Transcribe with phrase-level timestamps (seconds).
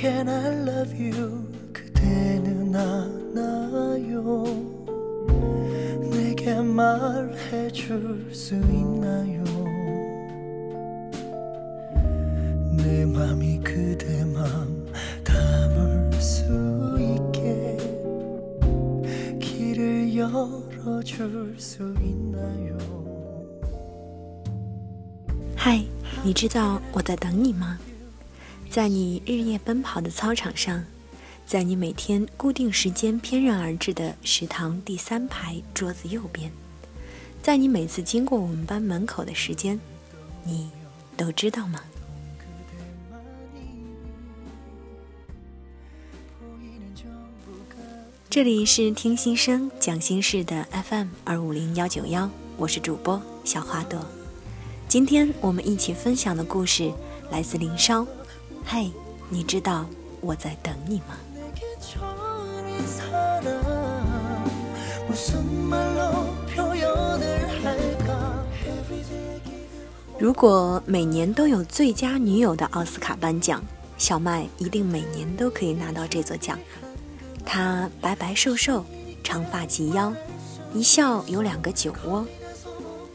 [0.00, 1.44] Can I love you?
[1.72, 4.44] 그대는 알아요.
[6.10, 9.42] 내게 말해줄 수 있나요?
[12.76, 14.86] 내 맘이 그대 맘
[15.24, 16.44] 담을 수
[17.00, 17.76] 있게
[19.40, 22.76] 길을 열어줄 수 있나요?
[25.56, 25.84] 嗨，
[26.22, 27.78] 你知道我在等你吗？
[28.71, 30.81] 在你日夜奔跑的操场上，
[31.45, 36.49] 在你每天固定时间翩然而至的食堂第三排桌子右边，
[37.43, 39.77] 在你每次经过我们班门口的时间，
[40.45, 40.71] 你
[41.17, 41.81] 都知道吗？
[48.29, 53.99] 这里是听心声讲心事的 FM 二五零幺九幺，我是主播小花朵。
[54.87, 56.89] 今天我们一起分享的故事
[57.29, 58.07] 来自林梢。
[58.65, 58.91] 嘿，
[59.29, 59.85] 你知道
[60.21, 61.17] 我在等你吗？
[70.17, 73.61] 如果每年都有最佳女友的奥斯卡颁奖，
[73.97, 76.57] 小麦一定每年都可以拿到这座奖。
[77.45, 78.85] 她白白瘦瘦，
[79.23, 80.13] 长发及腰，
[80.73, 82.25] 一笑有两个酒窝。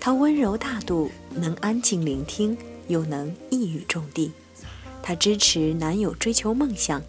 [0.00, 4.30] 她温柔大度，能安静聆听，又能一语中的。
[5.02, 7.02] 她支持男友追求梦想，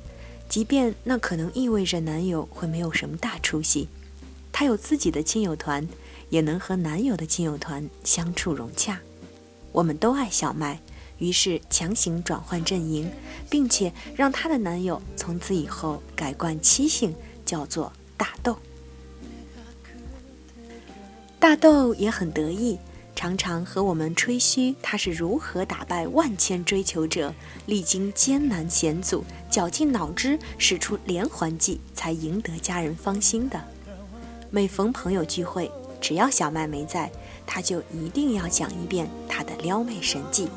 [0.47, 3.88] 即便那可能意味着男友会没有什么大出息。
[4.52, 5.88] 她有自己的亲友团，
[6.29, 8.99] 也能和男友的亲友团相处融洽。
[9.71, 10.79] 我们都爱小麦，
[11.19, 13.11] 于是强行转换阵营，
[13.49, 17.13] 并且让她的男友从此以后改冠妻姓，
[17.45, 18.57] 叫做大豆。
[21.39, 22.78] 大豆也很得意。
[23.17, 27.33] 常常和我们吹嘘他是如何打败万千追求者，
[27.66, 33.59] 历经艰难险阻，绞尽脑汁使出连环计，才赢得家人芳心的。
[34.51, 37.11] 每逢朋友聚会，只要小麦没在，
[37.47, 40.47] 他就一定要讲一遍他的撩妹神技。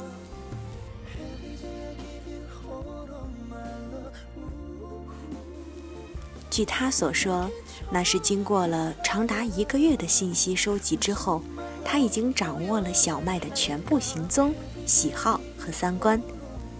[6.50, 7.50] 据他所说，
[7.90, 11.40] 那是经过了长达一个月的信息收集之后。
[11.84, 14.54] 他已经掌握了小麦的全部行踪、
[14.86, 16.22] 喜好和三观，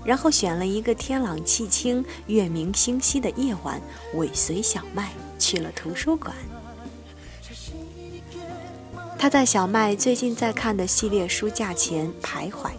[0.04, 3.80] 然后选了一个天朗气清、月明星稀的夜晚，
[4.14, 6.34] 尾随小麦去了图书馆。
[9.18, 12.70] 他在小麦最近在看的系列书架前徘徊，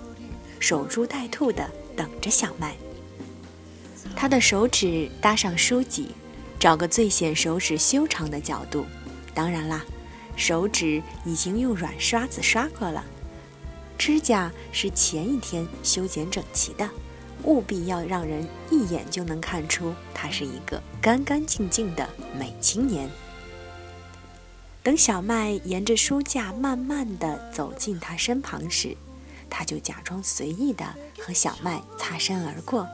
[0.60, 2.76] 守株待兔地等着小麦。
[4.16, 6.12] 他的手指搭上书脊，
[6.60, 8.86] 找个最显手指修长的角度，
[9.34, 9.84] 当然啦。
[10.36, 13.04] 手指已经用软刷子刷过了，
[13.98, 16.90] 指甲是前一天修剪整齐的，
[17.44, 23.10] 务必要让人一眼就能看出他是一个干干净净的美青年。
[24.84, 28.98] 等小麦沿着书架慢慢地走进他身旁时，
[29.48, 30.84] 他就假装随意地
[31.20, 32.88] 和小麦擦身而过，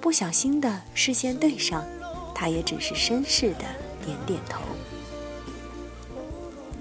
[0.00, 1.84] 不小心的视线对上，
[2.34, 3.64] 他也只是绅士的
[4.04, 4.60] 点点头。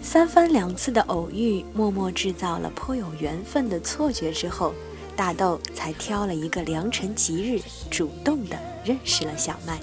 [0.04, 4.74] 三番两次的偶遇，默默制造了颇有缘分的错觉之后，
[5.16, 9.80] 大豆才挑了一个良辰吉日，主动的认识了小麦。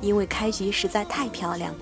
[0.00, 1.74] 因为开局实在太漂亮，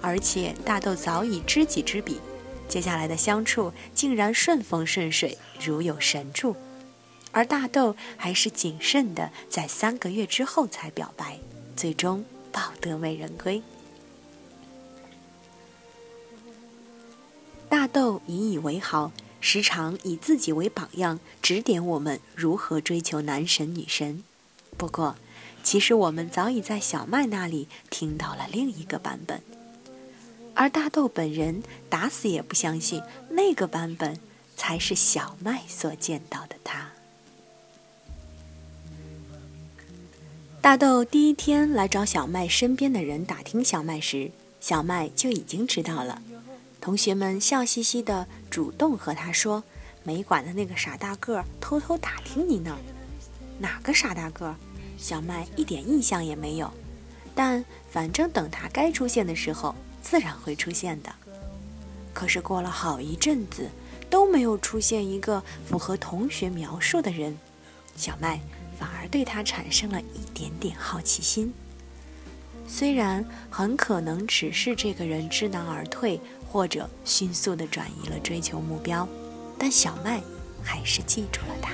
[0.00, 2.20] 而且大豆早已知己知彼，
[2.68, 6.54] 接下来的相处竟然顺风顺水，如有神助。
[7.32, 11.38] 而大豆还是谨慎的，在三个月之后才表白，
[11.74, 13.60] 最终抱得美人归。
[17.76, 24.22] 大豆引以为豪，时常以自己为榜样，指点我们如何追求男神女神。
[24.76, 25.16] 不过，
[25.64, 29.42] 其实我们早已在小麦那里听到了另一个版本，
[30.54, 34.20] 而大豆本人打死也不相信那个版本
[34.56, 36.92] 才是小麦所见到的他。
[40.62, 44.30] 大豆第一天来找小麦身边的人打听小麦时，
[44.60, 46.22] 小麦就已经知道了。
[46.84, 49.64] 同学们笑嘻嘻地主动和他说
[50.04, 52.76] ：“没管的那个傻大个偷偷打听你呢。”
[53.58, 54.54] 哪个傻大个？
[54.98, 56.70] 小麦一点印象也没有。
[57.34, 61.10] 但反正等他该出现的时候，自然会出现的。
[62.12, 63.70] 可是过了好一阵子，
[64.10, 67.38] 都没有出现一个符合同学描述的人，
[67.96, 68.38] 小麦
[68.78, 71.50] 反而对他产生了一点点好奇心。
[72.66, 76.20] 虽然很可能只是这个人知难而退。
[76.54, 79.08] 或者迅速地转移了追求目标，
[79.58, 80.22] 但小麦
[80.62, 81.72] 还是记住了他。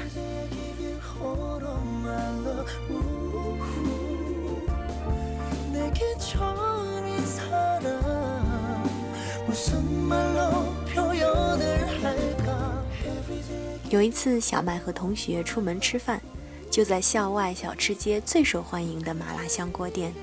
[13.90, 16.22] 有一次，小麦和同学出门吃饭，
[16.70, 20.14] 就在校外小吃街最受欢迎的麻辣香锅店。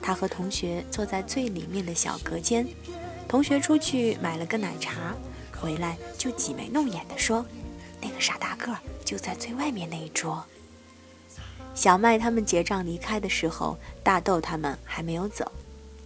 [0.00, 2.66] 他和同学坐在最里面的小隔间，
[3.30, 5.14] 同学出去买了个奶茶，
[5.56, 7.46] 回来就挤眉弄眼地说
[8.02, 10.44] ：“那个傻大个儿就在最外面那一桌。”
[11.72, 15.48] 小麦他们结账离开的时候，大豆他们还没有走。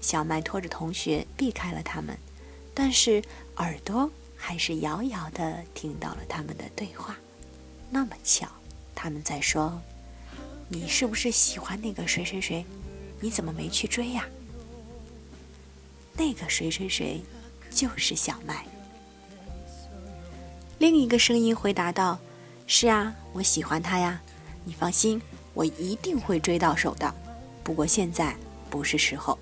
[0.02, 2.14] 小麦拖着同学避开了他们，
[2.74, 3.22] 但是
[3.56, 7.16] 耳朵还是遥遥地听到了他们的对话。
[7.88, 8.46] 那么巧，
[8.94, 9.80] 他们在说
[10.68, 12.66] ：“你是不是喜欢那个谁谁谁？
[13.18, 14.26] 你怎么没去追呀？”
[16.16, 17.22] 那个谁谁谁，
[17.70, 18.64] 就是小麦。
[20.78, 22.18] 另一个声音回答道
[22.66, 24.20] ：“是啊，我喜欢他呀。
[24.64, 25.20] 你放心。”
[25.54, 27.14] 我一定会追到手的，
[27.62, 28.34] 不过现在
[28.68, 29.38] 不是时候。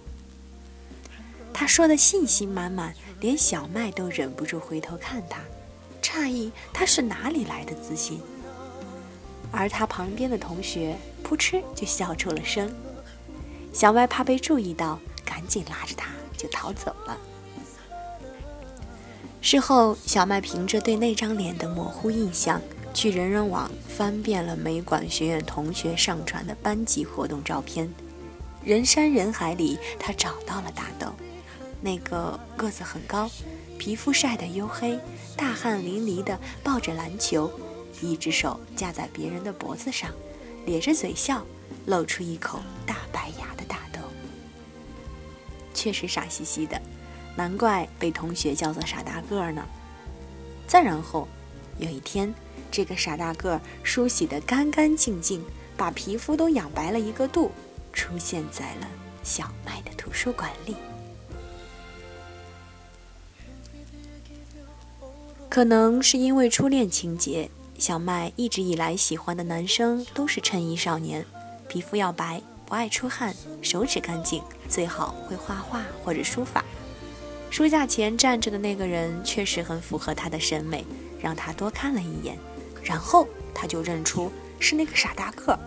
[1.54, 5.40] 他说的信心满满，连小麦都忍不住回头看他，
[6.02, 8.20] 诧异他是哪里来的自信。
[9.50, 12.70] 而他旁边的同学扑哧就笑出了声。
[13.72, 16.10] 小麦怕被注意到，赶紧拉着他
[16.42, 17.16] 就逃走了。
[19.40, 22.60] 事后，小麦凭着对那张脸的模糊印象。
[22.94, 27.90] 去人人网翻遍了美管学院同学上传的班级活动照片，
[28.62, 31.06] 人山人海里，他找到了大豆，
[31.80, 33.30] 那个个子很高，
[33.78, 35.00] 皮肤晒得黝黑，
[35.38, 37.50] 大汗淋漓的抱着篮球，
[38.02, 40.10] 一只手架在别人的脖子上，
[40.66, 41.42] 咧着嘴笑，
[41.86, 43.78] 露出一口大白牙的大，
[45.74, 46.80] 确实傻兮兮的，
[47.36, 49.66] 难怪被同学叫做傻大个呢。
[50.66, 51.28] 再然后，
[51.78, 52.32] 有一天。
[52.70, 55.44] 这个傻大个梳洗得干干净净，
[55.76, 57.50] 把皮肤都养白了一个度，
[57.92, 58.88] 出现在了
[59.22, 60.74] 小麦的图书馆里。
[65.50, 71.26] 可能是因为初恋情节，小麦一直以来喜欢的男生都是衬衣少年，
[71.68, 72.40] 皮肤要白，
[72.72, 76.64] 不爱出汗，手指干净，最好会画画或者书法。
[77.50, 80.82] 书架前站着的那个人确实很符合他的审美，
[81.20, 82.38] 让他多看了一眼。
[82.82, 85.58] 然后他就认出是那个傻大个。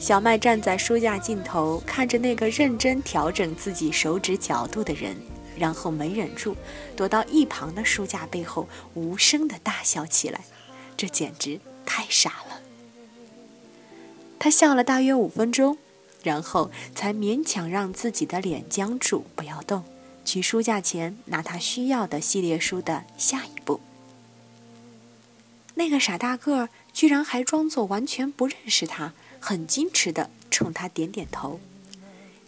[0.00, 5.16] 小麦站在书架尽头，看着那个认真调整自己手指角度的人，
[5.56, 6.56] 然后没忍住，
[6.96, 10.40] 躲到一旁的书架背后，无声的大笑起来。
[10.96, 12.45] 这简直太傻了。
[14.38, 15.78] 他笑了大约五分钟，
[16.22, 19.84] 然后才勉强让自己的脸僵住，不要动，
[20.24, 23.80] 去书架前拿他需要的系列书的下一步。
[25.74, 31.60] 那个傻大个儿居然还装作完全不认识他，很矜持地冲他点点头。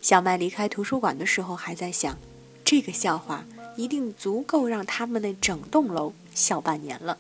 [0.01, 2.17] 小麦离开图书馆的时候还在想，
[2.65, 3.45] 这个笑话
[3.77, 7.19] 一定足够让他们那整栋楼笑半年了。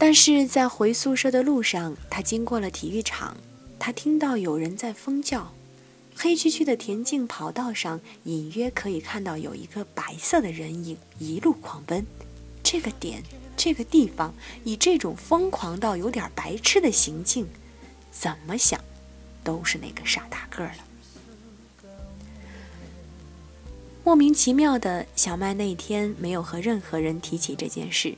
[0.00, 3.36] 但是在回宿舍的路上，他经过了体育场，
[3.80, 5.52] 他听到有人在疯叫，
[6.14, 12.06] 黑黢黢的田径跑道上隐约可以看到有一个白色的人影一路狂奔。
[12.62, 13.22] 这个点，
[13.56, 17.48] 这个地方，以这种疯狂到有点白痴的行径，
[18.12, 18.80] 怎么想，
[19.42, 20.74] 都是那个傻大个了。
[24.04, 28.14] 莫名其妙的小麦那天没有和任何人提起这件事，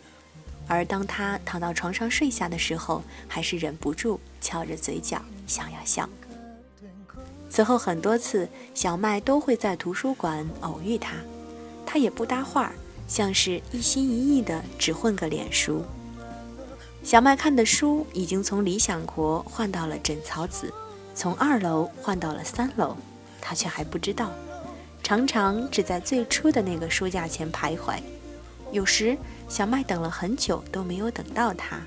[0.70, 6.08] 而当他躺到床上睡下的时候，还是忍不住翘着嘴角想要笑。
[7.48, 11.16] 此后很多次，小麦都会在图书馆偶遇他，
[11.84, 12.72] 他也不搭话。
[13.08, 15.82] 像是一心一意的只混个脸熟。
[17.02, 20.68] 小麦看的书已经从《理想国》换到了《枕草子》，
[21.12, 22.96] 从二楼换到了三楼，
[23.40, 24.30] 他却还不知道。
[25.02, 27.98] 常常只在最初的那个书架前徘徊。
[28.72, 29.16] 有时
[29.48, 31.80] 小麦等了很久都没有等到他，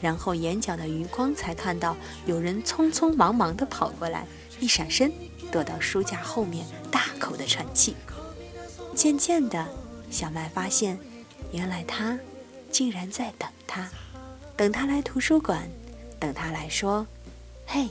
[0.00, 1.96] 然后眼角的余光才看到
[2.26, 4.26] 有人匆匆忙忙地跑过来，
[4.60, 5.12] 一闪身
[5.50, 7.94] 躲到书架后面，大口的喘气。
[8.94, 9.66] 渐渐的。
[10.10, 10.98] 小麦发现，
[11.52, 12.18] 原来他
[12.70, 13.90] 竟然在等他，
[14.54, 15.66] 等他来图书馆，
[16.20, 17.06] 等他来说
[17.64, 17.88] ：“嘿。”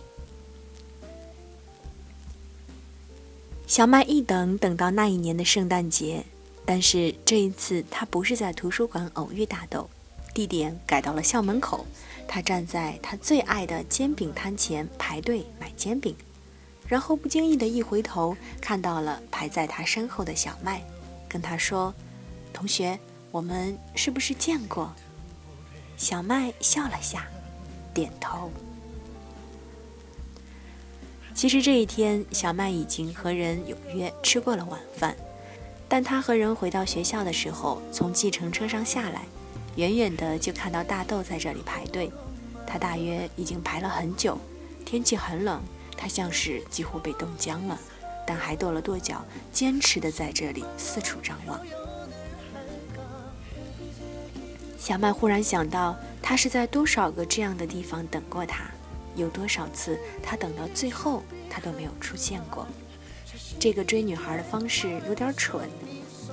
[3.66, 6.24] 小麦一等等到那一年的圣诞节，
[6.66, 9.90] 但是这一次他不是在图书馆偶遇大豆，
[10.34, 11.86] 地点改到了校门口。
[12.28, 16.16] 他站在他最爱的煎饼摊前排队买煎饼，
[16.88, 20.82] 然后不经意的一回头，看到了排在他身后的小麦，
[21.28, 21.94] 跟他说。
[22.54, 23.00] 同学，
[23.32, 24.94] 我们是不是见过？
[25.98, 27.28] 小麦笑了下，
[27.94, 28.52] 点头。
[31.34, 35.16] 其实这一天，小麦已经和人有约吃过了晚饭，
[35.92, 39.24] 但他和人回到学校的时候，从计程车上下来，
[39.76, 42.10] 远远的就看到大豆在这里排队。
[42.66, 44.38] 他大约已经排了很久，
[44.86, 45.62] 天气很冷，
[45.98, 47.78] 他像是几乎被冻僵了，
[48.26, 49.22] 但还跺了跺脚，
[49.52, 51.60] 坚持的在这里四处张望。
[54.80, 58.64] 小麦忽然想到，他是在多少个这样的地方等过他。
[59.18, 62.66] 有多少次他等到最后，他都没有出现过。
[63.62, 65.70] 这个追女孩的方式有点蠢，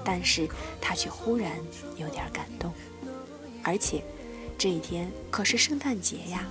[0.03, 0.49] 但是
[0.81, 1.53] 他却忽然
[1.99, 2.73] 有点感动。
[3.63, 4.03] 而且
[4.57, 6.47] 这一天可是圣诞节呀！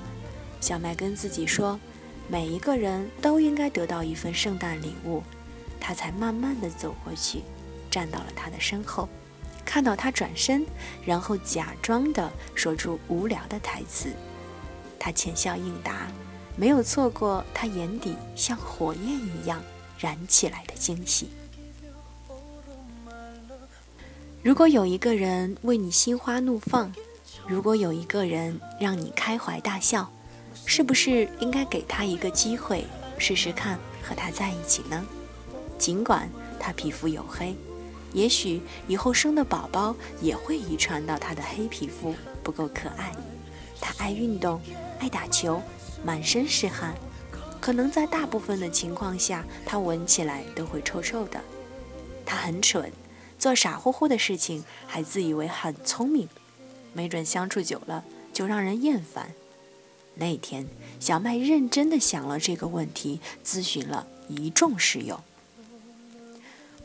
[0.61, 1.79] 小麦跟自己说，
[2.27, 5.23] 每一个人都应该得到一份圣诞礼物。
[5.79, 7.41] 他才慢慢地走过去，
[7.89, 9.09] 站到了他的身后，
[9.65, 10.63] 看到他转身，
[11.03, 14.11] 然后假装的说出无聊的台词。
[14.99, 16.07] 他浅笑应答，
[16.55, 19.59] 没有错过他眼底像火焰一样
[19.99, 21.29] 燃起来的惊喜。
[24.43, 26.91] 如果有一个人为你心花怒放，
[27.47, 30.09] 如果有一个人让你开怀大笑，
[30.65, 32.85] 是不是应该给他一个机会，
[33.17, 35.05] 试试看和他在一起呢？
[35.77, 37.55] 尽管他皮肤黝黑，
[38.13, 43.13] 也许以后生的宝宝也会遗传到他的黑皮肤不够可爱。
[43.81, 44.61] 他爱运动。
[44.99, 45.61] 爱打球，
[46.03, 46.95] 满身是汗，
[47.67, 51.43] 可能在大部分的情况下，他闻起来都会臭臭的。
[52.25, 52.89] 他很蠢，
[53.37, 56.29] 做傻乎乎的事情，还自以为很聪明，
[56.93, 59.33] 没准相处久了就让人厌烦。
[60.15, 60.65] 那天，
[61.01, 65.21] 小麦认真的想了这个问题，咨询了一众室友。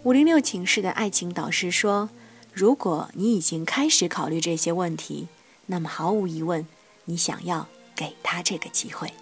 [0.03, 2.11] 五零六寝室的爱情导师说
[2.53, 5.29] ：“如果你已经开始考虑这些问题，
[5.67, 6.67] 那么毫无疑问，
[7.05, 9.13] 你想要。”给他这个机会。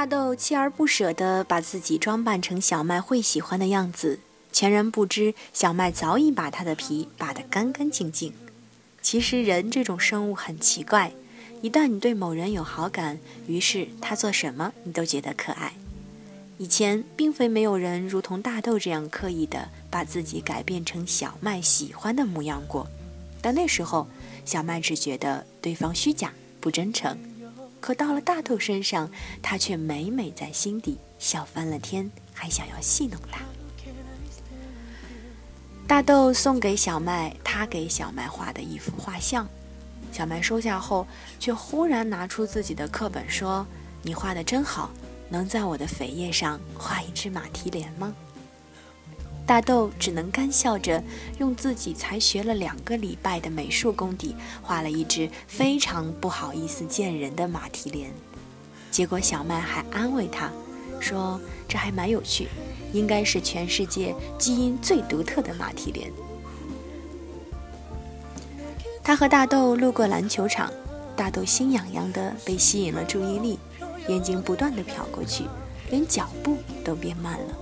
[0.00, 4.18] 大豆锲而不舍地把自己装扮成小麦会喜欢的样子，
[4.50, 8.32] 全然不知小麦早已把他的皮扒得干干净净。
[9.02, 11.12] 其实人这种生物很奇怪，
[11.60, 15.74] 一旦你对某人有好感，于是他做什么你都觉得可爱。
[16.56, 22.86] 以前并非没有人如同大豆这样刻意地把自己改变成小麦喜欢的模样过。
[23.42, 24.08] 但那时候，
[24.46, 27.18] 小麦只觉得对方虚假不真诚，
[27.80, 29.10] 可到了大豆身上，
[29.42, 33.40] 他却每每在心底笑翻了天，还想要戏弄他。
[35.88, 39.48] 大豆送给小麦他给小麦画的一幅画像，
[40.12, 41.06] 小麦收下后，
[41.40, 43.66] 却忽然拿出自己的课本说
[44.02, 44.90] ：“你画的真好，
[45.28, 48.14] 能在我的扉页上画一只马蹄莲吗？”
[49.50, 51.02] 大豆只能干笑着，
[51.40, 58.12] 用自己才学了两个礼拜的美术功底，画了一只非常不好意思见人的马蹄莲。
[58.92, 60.52] 结果小麦还安慰他，
[61.00, 62.46] 说这还蛮有趣，
[62.92, 66.12] 应该是全世界基因最独特的马蹄莲。
[69.02, 70.72] 他和大豆路过篮球场，
[71.16, 73.58] 大豆心痒痒的被吸引了注意力，
[74.06, 75.42] 眼睛不断的瞟过去，
[75.90, 77.58] 连脚步都变慢了。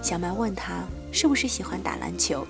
[0.00, 0.82] 小麦问他。
[1.12, 2.46] 是不是喜欢打篮球？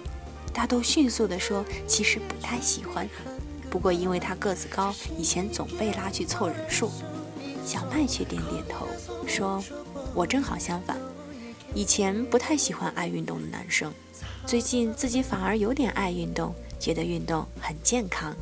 [0.52, 3.08] 大豆迅速地说：“其实不太喜欢，
[3.70, 6.90] 不过因为他个子高，以前总被拉去凑人数。”
[7.64, 8.86] 小麦却点点头
[9.26, 9.62] 说
[10.12, 10.98] ：“我正好相反，
[11.72, 13.92] 以前不太喜欢爱运动的男生，
[14.44, 18.34] 最近自己反而有点爱运动，觉得运动很健康。”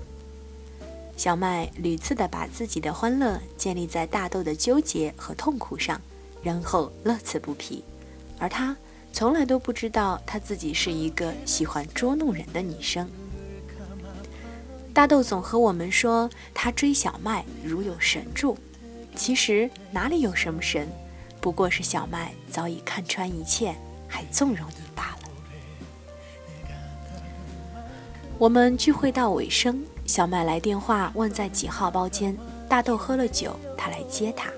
[1.17, 6.01] 小麦屡次地把自己的欢乐建立在大豆的纠结和痛苦上，
[6.43, 7.85] 然后乐此不疲，
[8.39, 8.75] 而他。
[9.13, 13.09] 从来都不知道她自己是一个喜欢捉弄人的女生。
[14.95, 18.59] 大豆总和我们说他追小麦如有神助，
[19.15, 20.89] 其实哪里有什么神，
[21.41, 23.77] 不过是小麦早已看穿一切，
[24.09, 25.29] 还纵容你罢了。
[28.39, 32.37] 我们聚会到尾声，小麦来电话问在几号包间，
[32.69, 34.51] 大豆喝了酒，他来接他。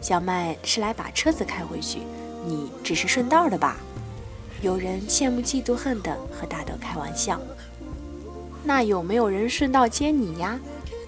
[0.00, 2.00] 小麦是来把车子开回去。
[2.44, 3.76] 你只是顺道的吧？
[4.62, 7.40] 有人羡慕嫉妒恨的和大豆开玩笑。
[8.62, 10.58] 那有没有人顺道接你呀？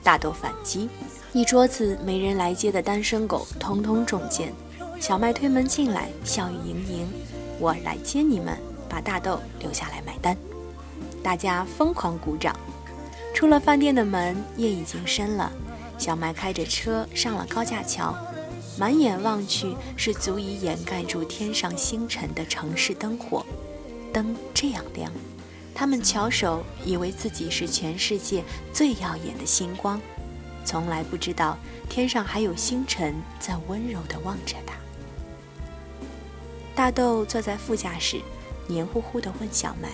[0.03, 0.89] 大豆反击。
[1.33, 4.53] 一桌子没人来接的单身狗通通中箭。
[5.01, 7.13] 小麦推门进来，笑语盈盈。
[7.59, 8.59] 我来接你们，
[8.89, 10.37] 把大豆留下来买单。
[11.23, 12.55] 大家疯狂鼓掌。
[13.35, 15.51] 出了饭店的门，夜已经深了。
[15.99, 18.15] 小麦开着车上了高架桥。
[18.79, 23.45] 满眼望去，是足以掩盖住天上星辰的城市灯火。
[24.13, 25.11] 灯这样亮，
[25.75, 30.01] 他们翘首，以为自己是全世界最耀眼的星光。
[30.65, 34.75] 从来不知道天上还有星辰在温柔地望着他。
[36.75, 38.21] 大豆坐在副驾驶，
[38.67, 39.89] 黏糊糊地问小麦：“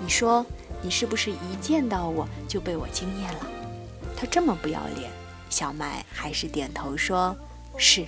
[0.00, 0.46] 你说，
[0.80, 3.46] 你是不是一见到我就被我惊艳了？”
[4.16, 5.10] 他这么不要脸，
[5.50, 7.36] 小麦还是点头说
[7.80, 8.04] ：“是。”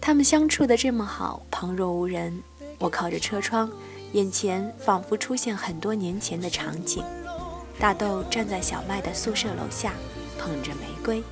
[0.00, 2.42] 他们相处的这么好，旁若无人。
[2.78, 3.70] 我靠着车窗，
[4.12, 7.04] 眼前仿佛出现很多年前的场景。
[7.78, 9.92] 大豆站在小麦的宿舍楼下，
[10.38, 11.22] 捧着玫瑰，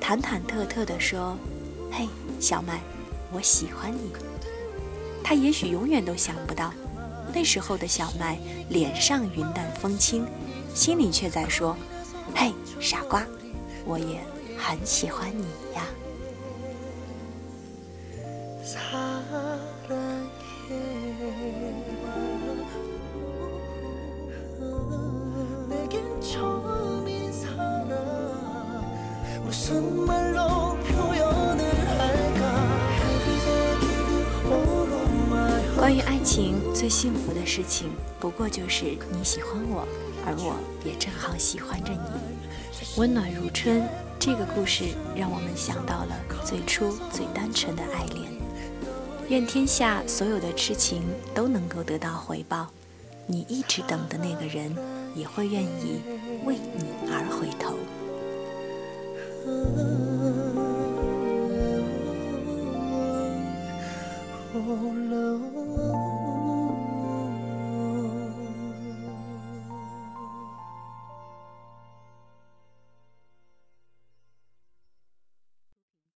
[0.00, 1.36] 忐忐忑忑地说
[1.92, 2.08] ：“嘿，
[2.40, 2.80] 小麦，
[3.32, 4.10] 我喜欢你。”
[5.22, 6.72] 他也许永远都想不到，
[7.32, 8.38] 那时候的小麦
[8.68, 10.26] 脸上云淡风轻，
[10.74, 11.76] 心里却在说
[12.34, 13.24] ：“嘿，傻瓜，
[13.84, 14.20] 我也
[14.58, 15.86] 很喜欢你呀。”
[29.43, 32.39] 무슨 말로 표현을 할까
[35.75, 39.85] 关于爱情，最幸福的事情，不过就是你喜欢我，
[40.25, 41.99] 而我也正好喜欢着你。
[42.97, 43.87] 温暖如春，
[44.19, 44.85] 这个故事
[45.15, 48.31] 让我们想到了最初最单纯的爱恋。
[49.28, 51.02] 愿天下所有的痴情
[51.34, 52.68] 都能够得到回报，
[53.26, 54.72] 你一直等的那个人
[55.16, 56.00] 也会愿意
[56.44, 57.76] 为你而回头。